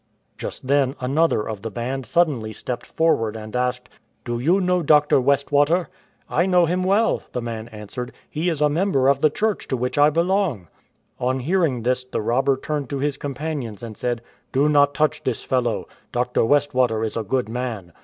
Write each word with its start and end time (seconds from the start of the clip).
Just 0.35 0.67
then 0.67 0.95
another 0.99 1.47
of 1.47 1.61
the 1.61 1.69
band 1.69 2.07
suddenly 2.07 2.51
stepped 2.53 2.87
for 2.87 3.11
99 3.15 3.27
ADVENTURE 3.29 3.29
WITH 3.29 3.33
BANDITS 3.35 3.59
ward 3.59 3.67
and 3.67 3.67
asked," 3.67 3.89
Do 4.25 4.39
you 4.39 4.59
know 4.59 4.81
Dr. 4.81 5.21
Westwater?''" 5.21 5.87
I 6.41 6.47
know 6.47 6.65
him 6.65 6.83
well," 6.83 7.21
the 7.33 7.41
man 7.43 7.67
answered;" 7.67 8.11
he 8.31 8.49
is 8.49 8.61
a 8.61 8.67
member 8.67 9.07
of 9.07 9.21
the 9.21 9.29
Church 9.29 9.67
to 9.67 9.77
which 9.77 9.99
I 9.99 10.09
belong." 10.09 10.69
On 11.19 11.39
hearing 11.41 11.83
this 11.83 12.03
the 12.03 12.19
robber 12.19 12.57
turned 12.57 12.89
to 12.89 12.97
his 12.97 13.17
companions 13.17 13.83
and 13.83 13.95
said, 13.95 14.23
"Do 14.51 14.67
not 14.67 14.95
touch 14.95 15.23
this 15.23 15.43
fellow. 15.43 15.87
Dr. 16.11 16.41
Westwater 16.45 17.05
is 17.05 17.15
a 17.15 17.21
good 17.21 17.47
man. 17.47 17.93